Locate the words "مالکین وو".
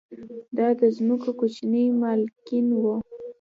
2.01-2.95